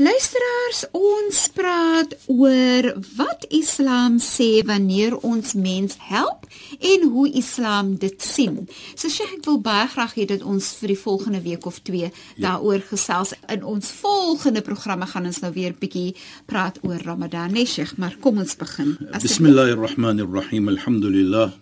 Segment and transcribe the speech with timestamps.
[0.00, 2.86] Luisteraars, ons praat oor
[3.18, 6.46] wat Islam sê wanneer ons mens help
[6.80, 8.62] en hoe Islam dit sien.
[8.96, 12.00] So Sheikh, ek wil baie graag hê dat ons vir die volgende week of 2
[12.00, 12.12] ja.
[12.40, 13.34] daaroor gesels.
[13.52, 16.16] In ons volgende programme gaan ons nou weer bietjie
[16.48, 18.96] praat oor Ramadan, nee Sheikh, maar kom ons begin.
[19.20, 20.72] Bismillahirrahmanirrahim.
[20.72, 21.52] Alhamdulillah.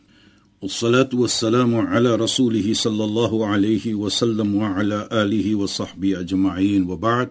[0.60, 7.30] والصلاة والسلام على رسوله صلى الله عليه وسلم وعلى آله وصحبه أجمعين وبعد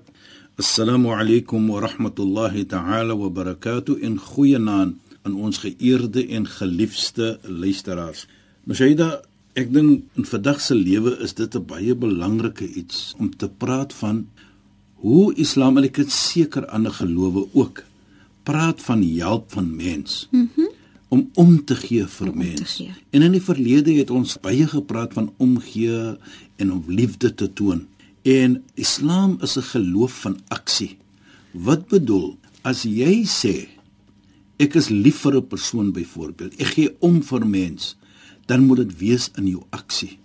[0.56, 7.40] Assalamu alaykum wa rahmatullahi ta'ala wa barakatuh in goeie naam aan ons geëerde en geliefde
[7.42, 8.28] luisteraars.
[8.62, 9.24] Meshaida,
[9.58, 13.90] ek dink in vandag se lewe is dit 'n baie belangrike iets om te praat
[13.98, 14.28] van
[15.02, 17.82] hoe Islam en ek het seker ander gelowe ook
[18.44, 20.28] praat van help van mens.
[20.30, 20.46] Mhm.
[20.54, 20.82] Mm
[21.14, 22.76] om om te gee vir om mens.
[22.76, 22.94] Gee.
[23.10, 26.16] En in die verlede het ons baie gepraat van omgee
[26.56, 27.86] en om liefde te toon.
[28.24, 30.96] En Islam is 'n geloof van aksie.
[31.52, 33.68] Wat bedoel as jy sê
[34.56, 37.96] ek is lief vir 'n persoon byvoorbeeld, ek gee om vir mens,
[38.46, 40.18] dan moet dit wees in jou aksie.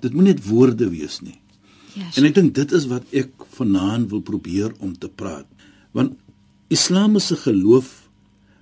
[0.00, 1.40] Dit moet net woorde wees nie.
[1.92, 2.08] Ja.
[2.16, 5.46] En ek dink dit is wat ek vanaand wil probeer om te praat.
[5.92, 6.16] Want
[6.68, 8.08] Islam is 'n geloof.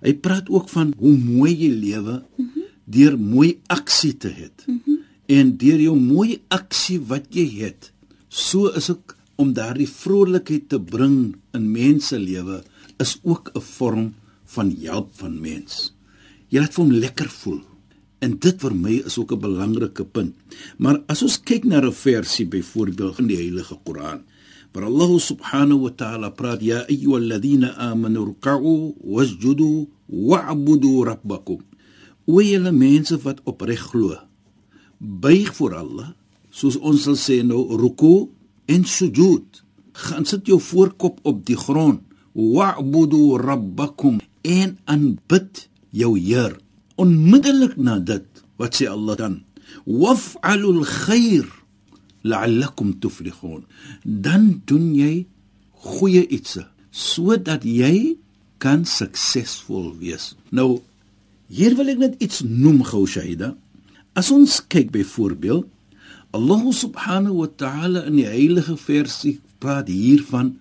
[0.03, 2.62] Hy praat ook van hoe mooi jy lewe mm -hmm.
[2.84, 4.50] deur mooi aksie te hê.
[4.67, 4.99] Mm -hmm.
[5.27, 7.93] En deur jou mooi aksie wat jy het,
[8.31, 12.61] So is ook om daardie vrolikheid te bring in mense lewe
[13.03, 14.15] is ook 'n vorm
[14.55, 15.95] van help van mens.
[16.49, 17.61] Jy laat hom lekker voel.
[18.21, 20.35] En dit vir my is ook 'n belangrike punt.
[20.79, 24.23] Maar as ons kyk na 'n versie byvoorbeeld in die Heilige Koran,
[24.73, 31.62] waar Allah subhanahu wa ta'ala praat ya ayyuhalladhina amanu ruk'u wasjudu wa'budu rabbakum.
[32.27, 34.17] O julle mense wat opreg glo,
[34.99, 36.19] buig voor Allah
[36.50, 38.28] soos ons sal sê nou ruku
[38.71, 39.47] en sujud.
[39.93, 42.03] Gaan sit jou voorkop op die grond.
[42.34, 46.56] Wa'budu rabbakum en aanbid jou Heer.
[47.00, 48.27] Onmiddellik na dit
[48.61, 49.41] wat sê Allah dan
[49.87, 51.47] waf'alul khair
[52.22, 53.65] la'allakum tuflihun.
[54.05, 55.27] Dan doen jy
[55.81, 56.59] goeie iets
[56.91, 58.19] sodat jy
[58.61, 60.34] kan suksesvol wees.
[60.53, 60.82] Nou
[61.50, 63.55] hier wil ek net iets noem gou Shahida.
[64.15, 65.67] As ons kyk byvoorbeeld
[66.31, 70.55] Allah subhanahu wa ta'ala in die heilige versie praat hiervan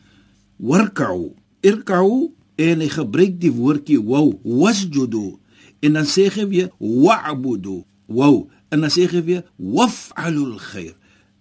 [0.57, 5.37] warka'u irka'u en hy gebruik die woordjie wow wasjudu
[5.85, 10.95] en dan sê hy weer wa'budu wow en dan sê hy weer waf'alul khair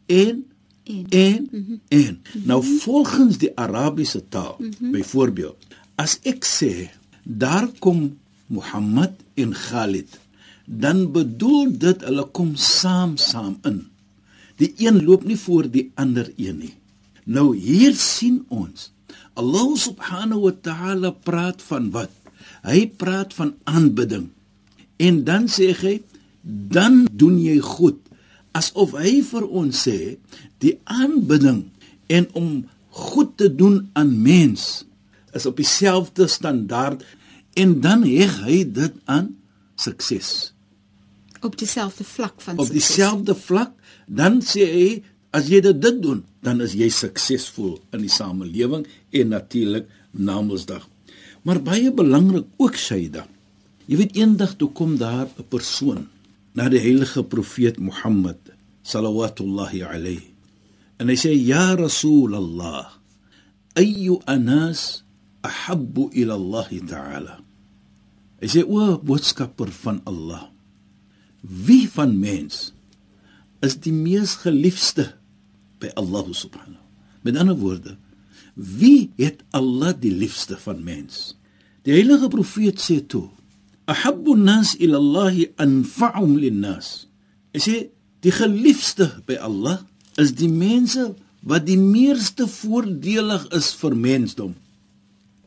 [0.07, 0.45] en
[0.89, 1.81] en en, mm -hmm.
[1.89, 2.15] en.
[2.49, 4.93] Nou volgens die arabiese taal mm -hmm.
[4.93, 5.57] byvoorbeeld
[5.97, 6.89] as ek sê
[7.23, 8.17] daar kom
[8.47, 10.21] Mohammed en Khalid
[10.65, 13.89] dan bedoel dit hulle kom saam saam in
[14.59, 16.75] Die een loop nie voor die ander een nie.
[17.25, 18.91] Nou hier sien ons
[19.39, 22.11] Allah subhanahu wa ta'ala praat van wat?
[22.67, 24.29] Hy praat van aanbidding.
[24.99, 25.99] En dan sê hy
[26.49, 28.01] dan doen jy goed
[28.57, 30.17] asof hy vir ons sê
[30.63, 31.67] die aanbidding
[32.09, 32.51] en om
[32.99, 34.85] goed te doen aan mens
[35.37, 37.05] is op dieselfde standaard
[37.59, 39.35] en dan heg hy dit aan
[39.79, 40.53] sukses
[41.45, 43.75] op dieselfde vlak van op dieselfde vlak
[44.09, 44.91] dan sê hy
[45.37, 50.89] as jy dit doen dan is jy suksesvol in die samelewing en natuurlik namensdag
[51.45, 53.29] maar baie belangrik ook Shaida
[53.89, 56.09] jy weet eendag toe kom daar 'n persoon
[56.57, 58.41] na die heilige profeet Mohammed
[58.83, 60.33] sallallahu alayhi
[60.99, 62.99] en hy sê ja rasul allah
[63.77, 65.07] ayu anas
[65.43, 67.35] ahabbu ila allah ta'ala?
[68.39, 70.51] Hy sê o boodskapper van allah
[71.43, 72.75] wie van mens
[73.65, 75.13] is die mees geliefde
[75.83, 76.85] by Allah subhanahu.
[77.27, 77.97] Met ander woorde,
[78.55, 81.35] wie het Allah die liefste van mens?
[81.87, 83.29] Die heilige profeet sê toe:
[83.89, 87.07] ahabbu an-nas ila Allah anfa'uhum lin-nas.
[87.55, 87.77] Hy sê
[88.25, 89.81] die geliefde by Allah
[90.19, 91.15] is die mense
[91.47, 94.57] wat die meeste voordelig is vir mensdom.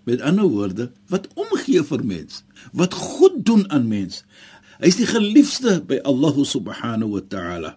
[0.07, 2.41] Met ander woorde, wat omgee vir mens,
[2.73, 4.23] wat goed doen aan mens.
[4.81, 7.75] Hy is die geliefde by Allah subhanahu wa ta'ala.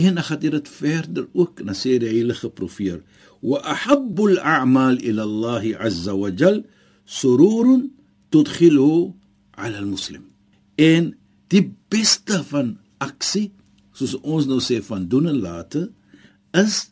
[0.00, 3.02] En dan gaan dit verder ook, dan sê die heilige profeet:
[3.40, 6.64] "Wa ahabbul a'mal ila Allah 'azza wa jal
[7.04, 7.92] sururun
[8.32, 9.12] tudkhilu
[9.50, 10.24] 'ala al-muslim."
[10.76, 11.16] En
[11.48, 13.52] die beste van aksie,
[13.92, 15.90] soos ons nou sê van doen en late,
[16.52, 16.90] is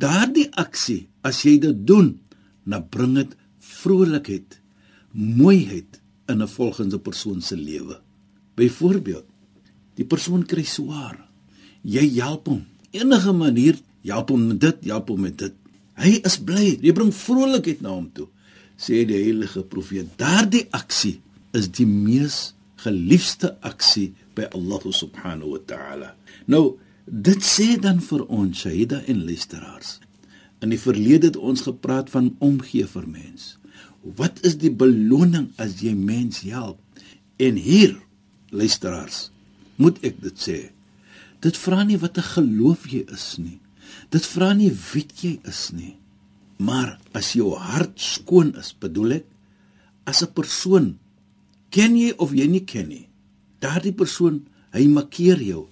[0.00, 2.16] daardie aksie as jy dit doen,
[2.64, 4.60] dan bring dit vrolikheid,
[5.12, 8.00] mooiheid in 'n volgende persoon se lewe.
[8.54, 9.26] Byvoorbeeld,
[9.94, 11.27] die persoon kry swaar.
[11.82, 12.64] Jy help hom.
[12.96, 13.78] Enige manier,
[14.08, 15.54] help hom met dit, help hom met dit.
[15.98, 16.76] Hy is bly.
[16.82, 18.28] Jy bring vrolikheid na hom toe.
[18.78, 21.18] Sê die heilige profeet, daardie aksie
[21.56, 26.12] is die mees geliefde aksie by Allah subhanahu wa ta'ala.
[26.46, 29.98] Nou, dit sê dan vir ons, Shahida en luisteraars.
[30.62, 33.56] In die verlede het ons gepraat van omgee vir mens.
[34.18, 36.78] Wat is die beloning as jy mens help?
[37.38, 37.96] En hier,
[38.54, 39.28] luisteraars,
[39.78, 40.58] moet ek dit sê.
[41.40, 43.60] Dit vra nie wat 'n geloof jy is nie.
[44.10, 45.96] Dit vra nie wie jy is nie.
[46.58, 49.26] Maar as jou hart skoon is, bedoel ek,
[50.04, 50.98] as 'n persoon
[51.70, 53.08] ken jy of jy nie ken nie.
[53.60, 55.66] Daardie persoon, hy makkeer jou.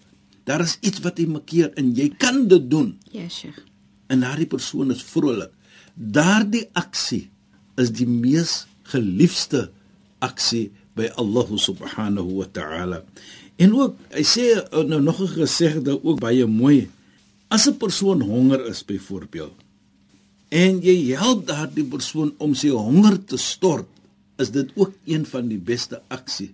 [0.44, 2.98] Daar is iets wat hy makkeer en jy kan dit doen.
[3.10, 3.58] Ja, Sheikh.
[4.06, 5.50] En daardie persoon is vrolik.
[5.94, 7.30] Daardie aksie
[7.76, 9.70] is die mees geliefde
[10.18, 13.02] aksie by Allah subhanahu wa ta'ala.
[13.62, 16.89] En ook hy sê uh, nou nog 'n gesegde ook baie mooi.
[17.48, 19.57] As 'n persoon honger is byvoorbeeld
[20.51, 23.88] en jy help daardie persoon om sy honger te stort,
[24.36, 26.51] is dit ook een van die beste aksie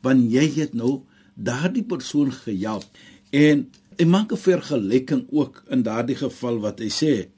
[0.00, 1.00] want jy het nou
[1.34, 2.84] daardie persoon gehelp.
[3.30, 7.28] En hy maak 'n vergelyking ook in daardie geval wat hy sê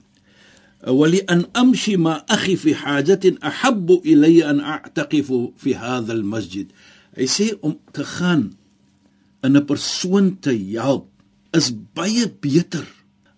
[0.87, 6.67] ولأن أمشي مع أخي في حاجة أحب إلي أن أعتقف في هذا المسجد
[7.17, 8.53] hy sê om te gaan
[9.44, 11.08] in 'n persoon te help
[11.52, 12.86] is baie beter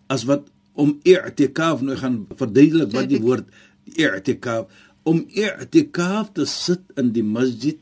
[0.08, 3.48] as wat om i'tikaf nou gaan verduidelik wat die woord
[3.86, 4.70] i'tikaf
[5.04, 7.80] om i'tikaf te sit in die masjid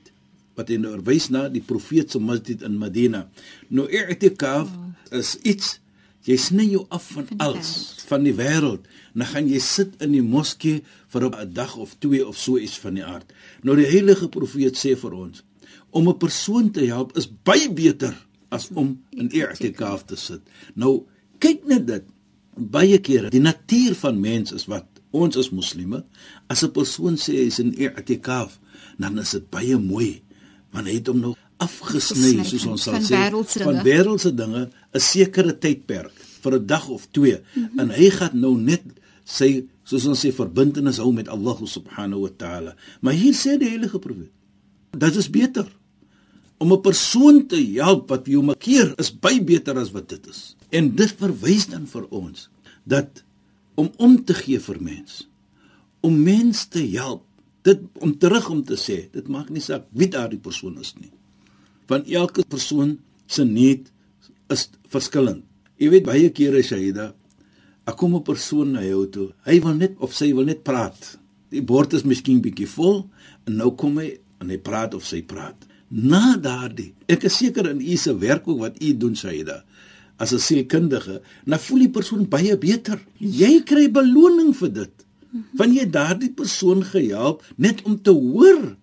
[0.55, 3.27] wat hy nou verwys na die profeet se masjid in Medina
[3.69, 4.69] nou i'tikaf
[5.11, 5.79] is iets
[6.25, 7.71] jy sny jou af van alles
[8.07, 10.81] van die wêreld dan gaan jy sit in die moskee
[11.11, 13.33] vir 'n dag of twee of so iets van die aard.
[13.63, 15.43] Nou die heilige profeet sê vir ons
[15.91, 18.15] om 'n persoon te help is baie beter
[18.49, 20.41] as om in i'tikaf te sit.
[20.73, 21.05] Nou
[21.39, 22.03] kyk net dit
[22.55, 26.03] baie kere die natuur van mens is wat ons as moslime
[26.47, 28.59] as 'n persoon sê hy is in i'tikaf
[28.97, 30.21] dan is dit baie mooi
[30.71, 35.53] want hy het hom nou afgesny soos ons sal sê van wêreldse dinge 'n sekere
[35.53, 37.79] tydperk vir 'n dag of twee mm -hmm.
[37.79, 38.83] en hy gaan nou net
[39.25, 42.75] sy soos ons sê verbintenis hou met Allah subhanahu wa taala.
[43.01, 44.31] Maar hier sê die heilige profeet,
[44.91, 45.67] dit is beter
[46.61, 50.55] om 'n persoon te help wat jou makkeer is baie beter as wat dit is.
[50.69, 52.49] En dit verwys dan vir ons
[52.85, 53.23] dat
[53.75, 55.27] om om te gee vir mens,
[56.01, 57.25] om mens te help,
[57.61, 61.11] dit om terug om te sê, dit maak nie saak wie daardie persoon is nie.
[61.87, 63.91] Want elke persoon se need
[64.49, 65.43] is verskillend.
[65.77, 67.13] Jy weet baie kere Shaida,
[67.91, 69.33] Ek kom 'n persoon na jou toe.
[69.45, 71.17] Hy wil net of sy wil net praat.
[71.49, 73.09] Die bord is miskien bietjie vol
[73.47, 75.57] en nou kom hy en hy praat of sy praat.
[75.91, 79.63] Na daardie, ek is seker in u se werk ook wat u doen Saida.
[80.17, 82.99] As 'n sielkundige, dan voel die persoon baie beter.
[83.17, 84.93] Jy kry beloning vir dit.
[85.53, 88.75] Want jy daardie persoon gehelp net om te hoor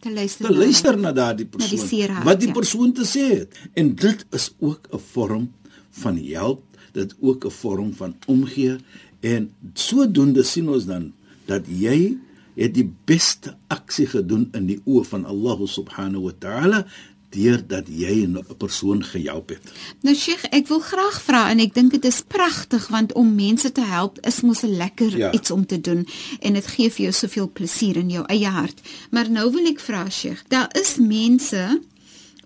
[0.00, 2.54] te luister, te luister na daardie persoon die hart, wat die ja.
[2.54, 3.58] persoon te sê het.
[3.74, 5.52] En dit is ook 'n vorm
[5.90, 8.76] van help dit ook 'n vorm van omgee
[9.20, 11.12] en sodoende sien ons dan
[11.44, 12.16] dat jy
[12.54, 16.86] het die beste aksie gedoen in die oë van Allah subhanahu wa ta'ala
[17.30, 19.72] deurdat jy 'n persoon gehelp het.
[20.02, 23.72] Nou Sheikh, ek wil graag vra en ek dink dit is pragtig want om mense
[23.72, 25.32] te help is mos 'n lekker ja.
[25.32, 26.06] iets om te doen
[26.40, 28.80] en dit gee vir jou soveel plesier in jou eie hart.
[29.10, 31.80] Maar nou wil ek vra Sheikh, daar is mense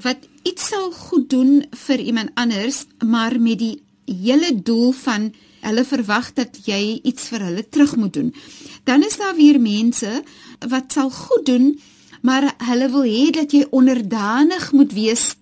[0.00, 5.32] wat iets sal goed doen vir iemand anders, maar met die hele doel van
[5.64, 8.34] hulle verwag dat jy iets vir hulle terug moet doen.
[8.84, 10.22] Dan is daar weer mense
[10.68, 11.80] wat sal goed doen,
[12.22, 15.34] maar hulle wil hê dat jy onderdanig moet wees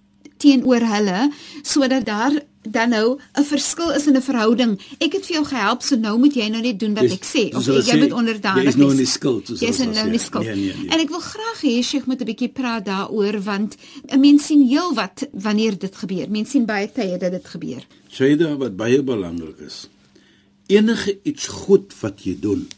[0.42, 1.30] teenoor hulle
[1.62, 2.32] sodat daar
[2.62, 4.80] dan nou 'n verskil is in 'n verhouding.
[4.98, 7.24] Ek het vir jou gehelp, so nou moet jy nou net doen wat Dis- ek
[7.24, 8.98] sê of jy sê, moet onderdanig jy is nou wees.
[8.98, 10.44] in die skuld, Jy is nou in die skuld.
[10.44, 10.88] Nee, nee, nee.
[10.88, 13.76] En ek wil graag hê Sheikh moet 'n bietjie praat daaroor want
[14.08, 16.30] 'n mens sien heel wat wanneer dit gebeur.
[16.30, 17.86] Mens sien baie tye dat dit gebeur.
[18.10, 19.88] Shaida wat baie belangrik is.
[20.66, 22.68] Enige iets goed wat jy doen,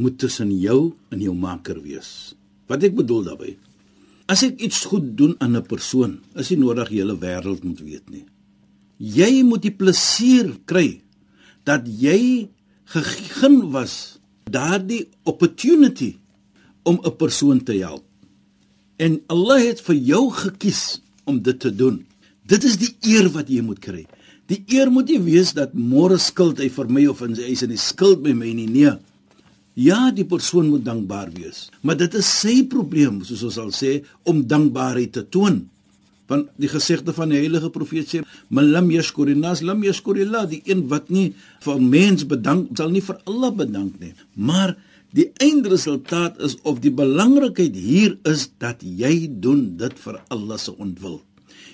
[0.00, 2.32] moet tussen jou en jou maker wees.
[2.70, 3.56] Wat ek bedoel daarmee?
[4.30, 7.80] As ek iets goed doen aan 'n persoon, is nie nodig die hele wêreld moet
[7.80, 8.24] weet nie.
[8.98, 11.02] Jy moet die plesier kry
[11.64, 12.48] dat jy
[12.84, 16.16] gegeen was daardie opportunity
[16.82, 18.04] om 'n persoon te help.
[18.96, 22.06] En Allah het vir jou gekies om dit te doen.
[22.46, 24.06] Dit is die eer wat jy moet kry.
[24.46, 27.70] Die eer moet nie wees dat môre skuld hy vir my of hy is in
[27.70, 28.66] die skuld by my nie.
[28.66, 28.98] Nee.
[29.78, 34.00] Ja, die persoon moet dankbaar wees, maar dit is sy probleem, soos ons sal sê,
[34.26, 35.62] om dankbaarheid te toon.
[36.30, 40.88] Want die gesegde van die heilige profeet sê, "Man lam yashkurinas lam yashkurillah." Die een
[40.88, 44.14] wat nie vir mens bedank, sal nie vir Allah bedank nie.
[44.34, 44.76] Maar
[45.12, 50.76] die eindresultaat is of die belangrikheid hier is dat jy doen dit vir Allah se
[50.76, 51.20] ontwil.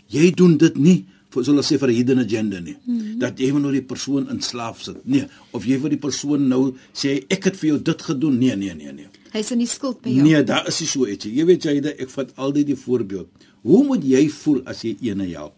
[0.09, 2.77] Jy doen dit nie vir soos hulle sê vir hidden agenda nie.
[2.85, 3.19] Mm -hmm.
[3.19, 4.97] Dat jy nou die persoon in slaaf sit.
[5.05, 8.39] Nee, of jy vir die persoon nou sê ek het vir jou dit gedoen.
[8.39, 9.09] Nee, nee, nee, nee.
[9.33, 10.23] Hy's in die skuld by jou.
[10.23, 11.25] Nee, daar is nie so iets.
[11.25, 11.35] nie.
[11.35, 13.29] Jy weet jy, ek vat altyd die voorbeeld.
[13.63, 15.55] Hoe moet jy voel as jy ene help?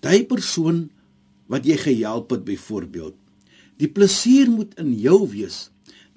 [0.00, 0.90] Daai persoon
[1.50, 3.14] wat jy gehelp het byvoorbeeld.
[3.80, 5.70] Die plesier moet in jou wees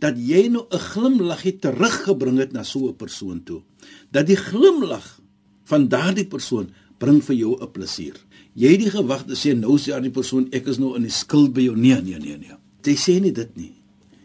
[0.04, 3.62] dat jy nou 'n glimlaggie teruggebring het na so 'n persoon toe.
[4.12, 5.20] Dat die glimlag
[5.64, 8.16] van daardie persoon bring vir jou 'n plesier.
[8.54, 11.08] Jy het nie gewag te sê nou sê aan die persoon ek is nou in
[11.08, 11.78] die skuld by jou.
[11.78, 12.58] Nee, nee, nee, nee.
[12.86, 13.72] Jy sê nie dit nie.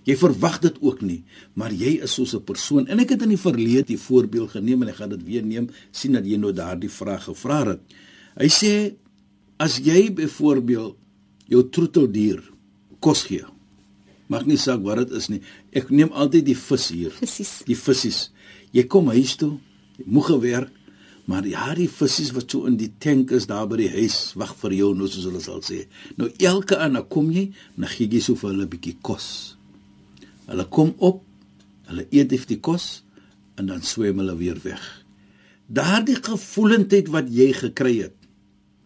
[0.09, 1.19] Jy verwag dit ook nie,
[1.53, 4.83] maar jy is soos 'n persoon en ek het in die verlede die voorbeeld geneem
[4.83, 7.81] en ek gaan dit weer neem sien dat jy nou daardie vraag gevra het.
[8.37, 8.95] Hy sê
[9.59, 10.97] as jy byvoorbeeld
[11.49, 12.43] jou troeteldier
[13.01, 13.45] kos gee.
[14.29, 15.41] Mag nie saak wat dit is nie.
[15.73, 17.11] Ek neem altyd die vis hier.
[17.17, 17.63] Presies.
[17.67, 18.31] Die visse.
[18.73, 19.59] Jy kom huis toe,
[20.05, 20.73] moeg gewerk,
[21.29, 24.55] maar ja, die visse wat so in die tank is daar by die huis wag
[24.63, 25.83] vir jou nou soos hulle sal sê.
[26.17, 29.57] Nou elke aand dan kom jy, dan gee jy so vir hulle 'n bietjie kos.
[30.49, 31.21] Hulle kom op,
[31.91, 33.03] hulle eet die kos
[33.59, 35.05] en dan swem hulle weer weg.
[35.69, 38.17] Daardie gevoelendheid wat jy gekry het,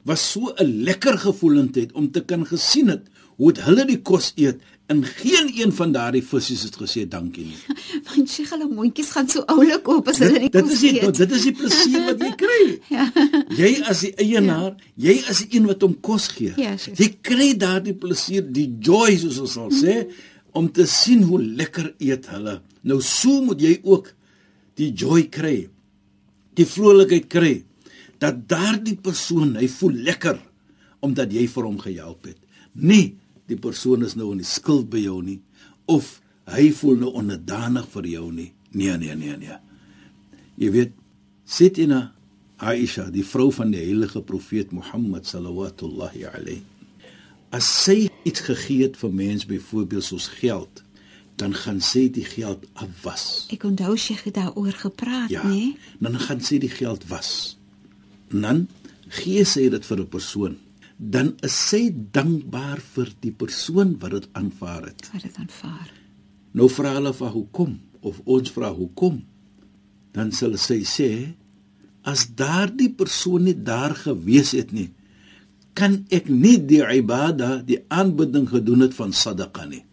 [0.03, 3.07] was so 'n lekker gevoelendheid om te kan gesien het
[3.37, 7.45] hoe het hulle die kos eet en geen een van daardie visse het gesê dankie
[7.47, 7.61] nie.
[8.09, 11.17] Want sy hulle mondjies gaan so oulik oop as hulle Dit kos is die, eet.
[11.23, 12.61] dit is die plesier wat jy kry.
[12.97, 13.07] Ja.
[13.57, 16.53] Jy as die eienaar, jy as die een wat hom kos gee.
[16.61, 16.99] Ja, chef.
[17.01, 20.03] jy kry daardie plesier, die joy soos ons sal sê,
[20.53, 22.59] om te sien hoe lekker eet hulle.
[22.85, 24.11] Nou so moet jy ook
[24.77, 25.57] die joy kry.
[26.59, 27.55] Die vrolikheid kry
[28.23, 30.37] dat daardie persoon, hy voel lekker
[31.03, 32.37] omdat jy vir hom gehelp het.
[32.79, 33.17] Nie
[33.53, 35.39] die persoon is nou in die skuld by jou nie
[35.91, 36.19] of
[36.53, 38.51] hy voel nou onderdanig vir jou nie.
[38.73, 39.59] Nee, nee, nee, nee.
[40.61, 40.93] Jy weet,
[41.45, 42.13] Sitina
[42.63, 45.91] Aisha, die vrou van die heilige profeet Mohammed sallallahu
[46.31, 46.63] alayhi.
[47.53, 50.83] As sy iets gegee het vir mens byvoorbeeld soos geld,
[51.37, 53.49] dan gaan sy die geld afwas.
[53.53, 55.43] Ek onthou sy het daaroor gepraat, Ja.
[55.43, 55.75] nê?
[56.01, 57.57] Dan gaan sy die geld was.
[58.31, 58.69] En dan
[59.09, 60.57] gee sy dit vir 'n persoon.
[61.03, 65.09] Dan is sy dankbaar vir die persoon wat dit aanvaar het.
[65.11, 65.91] Wat dit aanvaar.
[66.55, 69.23] Nou vra hulle vir hoekom of ons vra hoekom.
[70.15, 71.11] Dan sal sy sê
[72.07, 74.91] as daardie persoon nie daar gewees het nie,
[75.79, 79.85] kan ek nie die ibada, die aanbidding gedoen het van sadaqa nie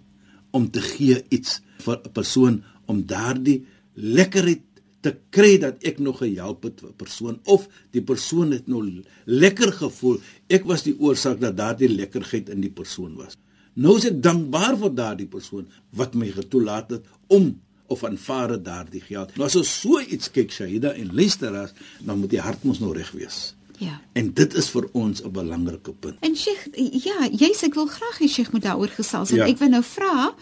[0.52, 4.64] om te gee iets vir 'n persoon om daardie lekkerheid
[5.02, 9.02] te kry dat ek nog gehelp het vir 'n persoon of die persoon het nou
[9.26, 13.38] lekker gevoel ek was die oorsaak dat daardie lekkerheid in die persoon was
[13.76, 18.66] nou is ek dankbaar vir daardie persoon wat my getoelaat het om of aanvaar het
[18.66, 21.72] daardie geld nou as ons so iets kyk Shahida en luisteraars
[22.06, 24.02] dan moet die hart mos nou reg wees Ja.
[24.14, 26.68] en dit is vir ons 'n belangrike punt En Sheikh,
[27.06, 29.32] ja, jy's ek wil graag hê Sheikh moet daaroor gesels.
[29.32, 29.46] En Ja.
[29.48, 30.36] ek wil nou vra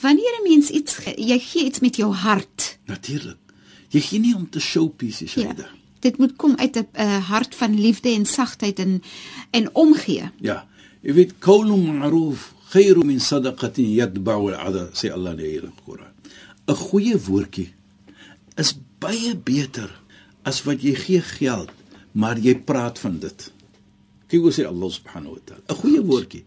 [0.00, 2.78] wanneer 'n mens iets jy gee iets met jou hart.
[2.86, 3.36] natuurlik
[3.90, 5.76] jy gee nie om te showpiece Shahida Ja.
[5.98, 9.02] Dit moet kom uit 'n uh, hart van liefde en sagtheid en
[9.50, 10.30] en omgee.
[10.40, 10.66] Ja,
[11.00, 16.12] jy weet qawlun ma'ruf khairu min sadaqatin yatba'u al'adha sê Allah in die Koran.
[16.68, 17.72] 'n Goeie woordjie
[18.56, 19.90] is baie beter
[20.42, 21.70] as wat jy gee geld,
[22.12, 23.52] maar jy praat van dit.
[24.28, 25.62] Kyk hoe sê Allah subhanahu wa ta'ala.
[25.68, 26.44] 'n Goeie woordjie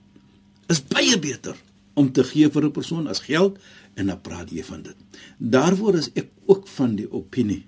[0.69, 1.55] is baie beter
[1.93, 3.57] om te gee vir 'n persoon as geld
[4.01, 5.20] en dan praat jy van dit.
[5.38, 7.62] Daarvoor is ek ook van die opinie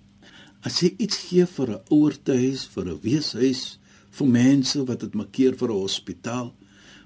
[0.63, 3.78] as jy iets gee vir 'n ouertehuis, vir 'n weeshuis,
[4.12, 6.54] vir mense wat dit makkeer vir 'n hospitaal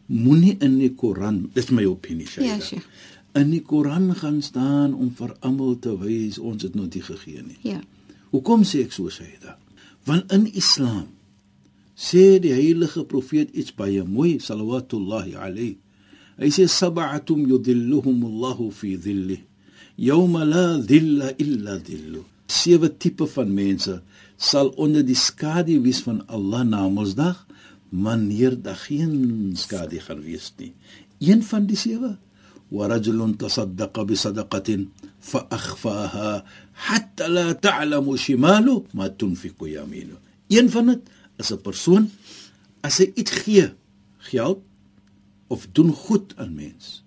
[0.08, 2.56] moenie in die Koran, dis my opinie, Shaida.
[2.56, 2.88] Ja, Sheikh.
[3.36, 7.58] In die Koran gaan staan om vir almal te wys ons het nooit gegee nie.
[7.62, 7.82] Ja.
[8.32, 9.58] Hoekom sê ek so Shaida?
[10.06, 11.08] Want in Islam
[11.96, 15.78] sê die heilige profeet iets baie mooi sallallahu alayhi.
[16.41, 19.39] Hy sê sab'atum yudhilluhum Allahu fi dhilli
[19.99, 22.23] yawma la dhilla illa dhillu.
[22.47, 24.01] Sewe tipe van mense
[24.37, 27.47] sal onder die skadu wees van Allah na Mondsdag
[27.91, 30.73] wanneer daar geen skadu gaan wees nie.
[31.21, 32.17] Een van die sewe
[32.73, 34.87] ورجل تصدق بصدقة
[35.21, 40.17] فأخفاها حتى لا تعلم شماله ما تنفق يمينه.
[40.49, 41.01] Een van dit
[41.37, 42.11] is 'n persoon
[42.81, 43.73] as hy iets gee,
[44.19, 44.61] geld
[45.48, 47.04] of doen goed aan mens.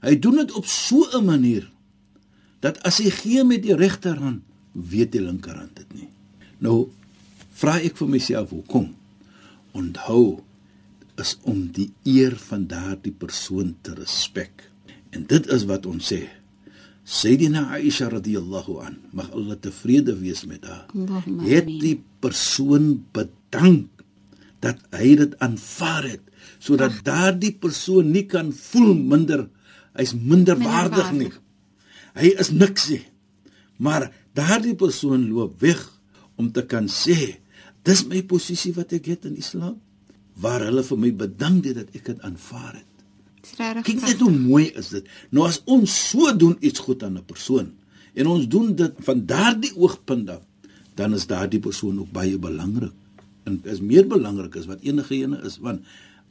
[0.00, 1.70] Hy doen dit op so 'n manier
[2.60, 4.42] dat as hy gee met die regterhand,
[4.72, 6.08] weet die linkerhand dit nie.
[6.58, 6.88] Nou
[7.56, 8.94] vra ek vir myself hoekom?
[9.72, 10.42] Onthou
[11.16, 14.70] is om die eer van daardie persoon te respek.
[15.10, 16.26] En dit is wat ons sê.
[17.06, 20.86] Sayyidina Aisha radhiyallahu an, mag Allah tevrede wees met haar.
[21.46, 23.95] Het die persoon bedank
[24.66, 26.24] dat hy dit aanvaar het
[26.62, 29.46] sodat daardie persoon nie kan voel minder
[29.96, 31.30] hy's minder waardig nie.
[32.16, 33.02] Hy is niks nie.
[33.80, 35.80] Maar daardie persoon loop weg
[36.40, 37.36] om te kan sê,
[37.86, 39.78] dis my posisie wat ek het in Islam
[40.36, 42.92] waar hulle vir my bedank het dat ek dit aanvaar het.
[43.86, 45.06] Kyk net hoe mooi is dit.
[45.32, 47.72] Nou as ons so doen iets goed aan 'n persoon
[48.14, 50.42] en ons doen dit van daardie oogpunt af,
[50.94, 52.92] dan is daardie persoon ook baie belangrik.
[53.46, 55.80] En is meer belangrik as wat enige ene is want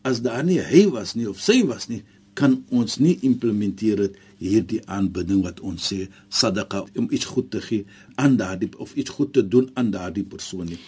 [0.05, 2.01] as daar nie hy was nie of sy was nie,
[2.35, 7.61] kan ons nie implementeer dit hierdie aanbidding wat ons sê sadaqa om iets goed te
[7.63, 7.85] gee
[8.21, 10.79] aan daardie of iets goed te doen aan daardie persoon nie.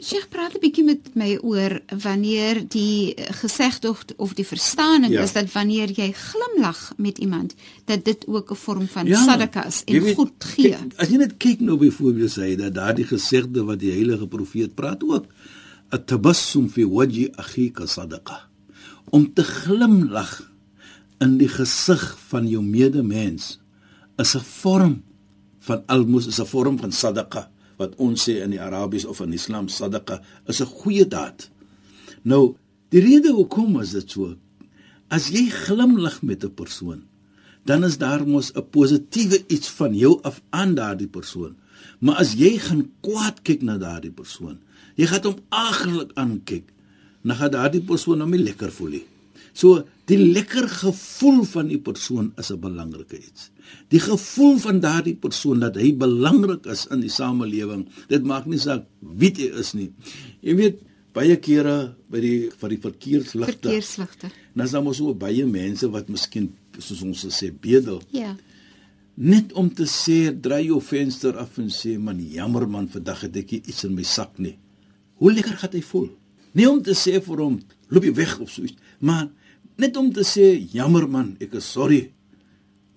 [0.00, 5.22] Sheikh praat 'n bietjie met my oor wanneer die gesegde of, die verstaaning Ja.
[5.22, 9.66] is dat wanneer jy glimlag met iemand dat dit ook 'n vorm van Ja, sadaka
[9.66, 10.70] is en weet, goed gee.
[10.70, 14.74] Kyk, as jy net kyk nou byvoorbeeld sê dat daardie gesegde wat die heilige profeet
[14.74, 15.26] praat ook
[15.90, 18.50] at-tabassum fi wajhi akhika sadaqa
[19.10, 20.38] om te glimlag
[21.20, 23.58] in die gesig van jou medemens
[24.18, 25.02] is 'n vorm
[25.60, 27.50] van almos is 'n vorm van sadaqa
[27.80, 31.50] wat ons sê in die Arabies of in Islam sadaqa is 'n goeie daad.
[32.22, 32.56] Nou,
[32.88, 34.36] die rede hoekom is dit so?
[35.08, 37.02] As jy glimlag met 'n persoon,
[37.64, 41.56] dan is daar mos 'n positiewe iets van jou af aan daardie persoon.
[42.00, 44.58] Maar as jy gaan kwaad kyk na daardie persoon,
[44.96, 46.66] jy gaan hom agterlik aankyk,
[47.22, 49.04] dan gaan daardie persoon hom nie lekker voel nie.
[49.52, 53.50] So die lekker gevoel van die persoon is 'n belangrike iets.
[53.88, 57.86] Die gevoel van daardie persoon dat hy belangrik is in die samelewing.
[58.08, 59.90] Dit maak nie saak wie hy is nie.
[60.42, 60.78] Jy weet
[61.12, 63.68] baie kere by die vir die verkeersligte.
[63.68, 64.30] Verkeersligte.
[64.54, 68.36] Dan is daar mos so baie mense wat miskien soos ons sê bedel Ja.
[69.16, 73.36] net om te sê draai jou venster af en sê man jammer man vandag het
[73.36, 74.56] ek iets in my sak nie.
[75.20, 76.08] Hoe lekker gaan hy voel?
[76.56, 77.58] Nie om te sê vir hom
[77.92, 79.28] loop jy weg of so iets, maar
[79.80, 82.00] net om te sê jammer man, ek is sorry.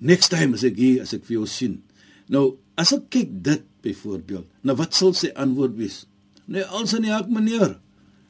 [0.03, 1.77] Next time as ek hier as ek vir jou sien.
[2.31, 6.03] Nou, as ek kyk dit byvoorbeeld, nou wat sal sy antwoord wees?
[6.47, 7.77] Nee, als in die hak meneer.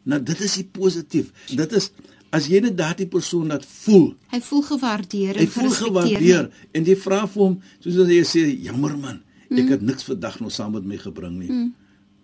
[0.09, 1.31] Nou dit is die positief.
[1.53, 1.91] Dit is
[2.33, 6.17] as jy net daardie persoon laat voel Hy voel gewaardeer Hy en voel gerespekteer.
[6.17, 9.19] gewaardeer en jy vra vir hom soos as jy sê jammer man,
[9.53, 11.51] ek het niks vandag nog saam met my gebring nie.
[11.51, 11.67] Mm.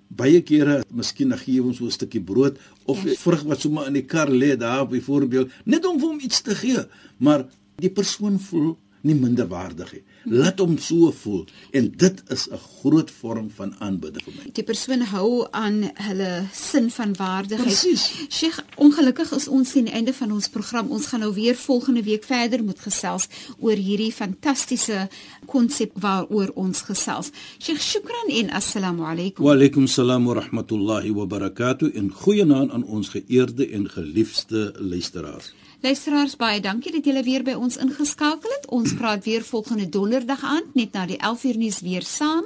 [0.10, 3.14] Baie kere, miskien gee ons so 'n stukkie brood of Ja.
[3.14, 6.56] vrug wat sommer in die kar lê daar byvoorbeeld, net om vir hom iets te
[6.56, 6.86] gee,
[7.18, 7.46] maar
[7.78, 10.04] die persoon voel nie minderwaardig nie.
[10.30, 14.52] Laat hom so voel en dit is 'n groot vorm van aanbidding vir my.
[14.54, 17.68] Die persoon hou aan hulle sin van waardigheid.
[17.68, 18.12] Presies.
[18.30, 20.92] Sheikh, ongelukkig is ons teen die einde van ons program.
[20.92, 23.28] Ons gaan nou weer volgende week verder moet gesels
[23.60, 25.10] oor hierdie fantastiese
[25.46, 27.32] konsep waaroor ons gesels.
[27.58, 29.46] Sheikh, shukran en assalamu alaykum.
[29.46, 35.54] Wa alaykum salaam wa rahmatullahi wa barakatuh en goeienaand aan ons geëerde en geliefde luisteraars.
[35.85, 38.67] Luisteraars, baie dankie dat julle weer by ons ingeskakel het.
[38.73, 42.45] Ons praat weer volgende donderdag aand net na die 11uur nuus weer saam.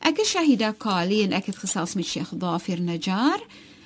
[0.00, 3.40] Ek is Shahida Kali en ek het gesels met Sheikh Dafir Najjar.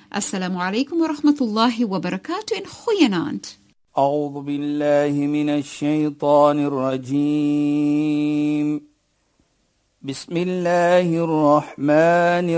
[0.09, 3.57] Assalamu alaykum wa rahmatullahi wa barakatuh en goeienaand.
[3.97, 8.13] أعوذ بالله من الشيطان الرجيم
[10.01, 12.49] بسم الله الرحمن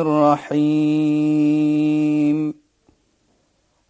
[0.55, 1.45] الرحيم